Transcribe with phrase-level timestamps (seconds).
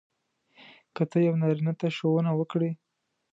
[0.95, 2.71] که ته یو نارینه ته ښوونه وکړې.